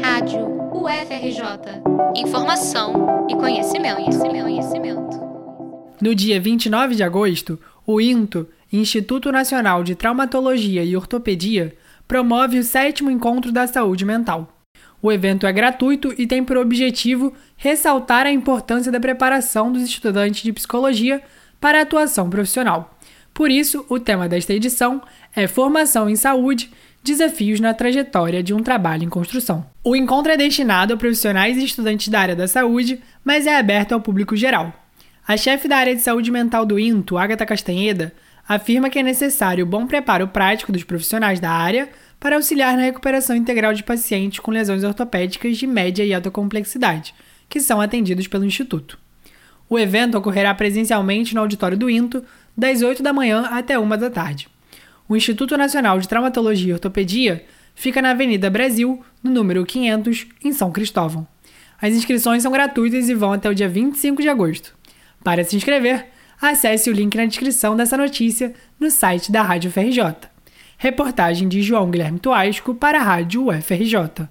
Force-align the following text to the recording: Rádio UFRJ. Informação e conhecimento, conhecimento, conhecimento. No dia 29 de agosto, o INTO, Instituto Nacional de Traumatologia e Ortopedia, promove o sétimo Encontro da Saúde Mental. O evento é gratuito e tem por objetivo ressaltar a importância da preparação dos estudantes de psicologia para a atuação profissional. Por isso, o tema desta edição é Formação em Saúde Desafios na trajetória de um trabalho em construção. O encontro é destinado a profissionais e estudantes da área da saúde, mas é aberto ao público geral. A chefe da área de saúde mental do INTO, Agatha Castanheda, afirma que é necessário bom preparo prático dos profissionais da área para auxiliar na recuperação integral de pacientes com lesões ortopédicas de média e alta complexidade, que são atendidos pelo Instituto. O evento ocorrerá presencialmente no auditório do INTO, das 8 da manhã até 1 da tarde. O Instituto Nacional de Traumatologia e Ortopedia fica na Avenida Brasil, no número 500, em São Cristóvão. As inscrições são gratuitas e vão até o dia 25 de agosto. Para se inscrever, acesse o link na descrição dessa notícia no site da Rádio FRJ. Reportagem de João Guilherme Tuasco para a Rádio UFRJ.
Rádio 0.00 0.46
UFRJ. 0.72 1.82
Informação 2.16 3.26
e 3.28 3.34
conhecimento, 3.34 3.96
conhecimento, 3.96 4.42
conhecimento. 4.42 5.20
No 6.00 6.14
dia 6.14 6.40
29 6.40 6.94
de 6.94 7.02
agosto, 7.02 7.58
o 7.86 8.00
INTO, 8.00 8.48
Instituto 8.72 9.30
Nacional 9.30 9.84
de 9.84 9.94
Traumatologia 9.94 10.84
e 10.84 10.96
Ortopedia, 10.96 11.74
promove 12.06 12.58
o 12.58 12.64
sétimo 12.64 13.10
Encontro 13.10 13.52
da 13.52 13.66
Saúde 13.66 14.04
Mental. 14.04 14.52
O 15.00 15.12
evento 15.12 15.46
é 15.46 15.52
gratuito 15.52 16.14
e 16.18 16.26
tem 16.26 16.42
por 16.42 16.56
objetivo 16.56 17.32
ressaltar 17.56 18.26
a 18.26 18.32
importância 18.32 18.90
da 18.90 19.00
preparação 19.00 19.72
dos 19.72 19.82
estudantes 19.82 20.42
de 20.42 20.52
psicologia 20.52 21.22
para 21.60 21.78
a 21.78 21.82
atuação 21.82 22.28
profissional. 22.28 22.96
Por 23.32 23.50
isso, 23.50 23.84
o 23.88 24.00
tema 24.00 24.28
desta 24.28 24.54
edição 24.54 25.02
é 25.34 25.46
Formação 25.46 26.08
em 26.08 26.16
Saúde 26.16 26.70
Desafios 27.06 27.60
na 27.60 27.72
trajetória 27.72 28.42
de 28.42 28.52
um 28.52 28.64
trabalho 28.64 29.04
em 29.04 29.08
construção. 29.08 29.64
O 29.84 29.94
encontro 29.94 30.32
é 30.32 30.36
destinado 30.36 30.92
a 30.92 30.96
profissionais 30.96 31.56
e 31.56 31.64
estudantes 31.64 32.08
da 32.08 32.18
área 32.18 32.34
da 32.34 32.48
saúde, 32.48 33.00
mas 33.24 33.46
é 33.46 33.56
aberto 33.56 33.92
ao 33.92 34.00
público 34.00 34.34
geral. 34.34 34.72
A 35.24 35.36
chefe 35.36 35.68
da 35.68 35.76
área 35.76 35.94
de 35.94 36.02
saúde 36.02 36.32
mental 36.32 36.66
do 36.66 36.80
INTO, 36.80 37.16
Agatha 37.16 37.46
Castanheda, 37.46 38.12
afirma 38.48 38.90
que 38.90 38.98
é 38.98 39.04
necessário 39.04 39.64
bom 39.64 39.86
preparo 39.86 40.26
prático 40.26 40.72
dos 40.72 40.82
profissionais 40.82 41.38
da 41.38 41.48
área 41.48 41.88
para 42.18 42.34
auxiliar 42.34 42.76
na 42.76 42.82
recuperação 42.82 43.36
integral 43.36 43.72
de 43.72 43.84
pacientes 43.84 44.40
com 44.40 44.50
lesões 44.50 44.82
ortopédicas 44.82 45.56
de 45.56 45.64
média 45.64 46.04
e 46.04 46.12
alta 46.12 46.28
complexidade, 46.28 47.14
que 47.48 47.60
são 47.60 47.80
atendidos 47.80 48.26
pelo 48.26 48.44
Instituto. 48.44 48.98
O 49.70 49.78
evento 49.78 50.18
ocorrerá 50.18 50.52
presencialmente 50.56 51.36
no 51.36 51.40
auditório 51.40 51.78
do 51.78 51.88
INTO, 51.88 52.24
das 52.56 52.82
8 52.82 53.00
da 53.00 53.12
manhã 53.12 53.42
até 53.42 53.78
1 53.78 53.88
da 53.90 54.10
tarde. 54.10 54.48
O 55.08 55.14
Instituto 55.14 55.56
Nacional 55.56 56.00
de 56.00 56.08
Traumatologia 56.08 56.70
e 56.70 56.72
Ortopedia 56.72 57.44
fica 57.76 58.02
na 58.02 58.10
Avenida 58.10 58.50
Brasil, 58.50 59.04
no 59.22 59.30
número 59.30 59.64
500, 59.64 60.26
em 60.44 60.52
São 60.52 60.72
Cristóvão. 60.72 61.26
As 61.80 61.94
inscrições 61.94 62.42
são 62.42 62.50
gratuitas 62.50 63.08
e 63.08 63.14
vão 63.14 63.32
até 63.32 63.48
o 63.48 63.54
dia 63.54 63.68
25 63.68 64.20
de 64.20 64.28
agosto. 64.28 64.74
Para 65.22 65.44
se 65.44 65.54
inscrever, 65.54 66.06
acesse 66.40 66.90
o 66.90 66.92
link 66.92 67.14
na 67.16 67.26
descrição 67.26 67.76
dessa 67.76 67.96
notícia 67.96 68.52
no 68.80 68.90
site 68.90 69.30
da 69.30 69.42
Rádio 69.42 69.70
FRJ. 69.70 70.28
Reportagem 70.76 71.48
de 71.48 71.62
João 71.62 71.90
Guilherme 71.90 72.18
Tuasco 72.18 72.74
para 72.74 72.98
a 72.98 73.02
Rádio 73.02 73.48
UFRJ. 73.48 74.28